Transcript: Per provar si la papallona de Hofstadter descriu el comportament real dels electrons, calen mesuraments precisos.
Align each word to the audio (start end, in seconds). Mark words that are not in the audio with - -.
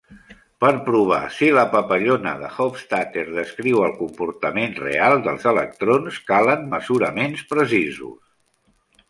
Per 0.63 0.69
provar 0.85 1.17
si 1.33 1.49
la 1.57 1.65
papallona 1.73 2.31
de 2.39 2.49
Hofstadter 2.63 3.25
descriu 3.35 3.83
el 3.89 3.93
comportament 3.99 4.75
real 4.87 5.19
dels 5.29 5.47
electrons, 5.53 6.19
calen 6.33 6.67
mesuraments 6.75 7.47
precisos. 7.55 8.19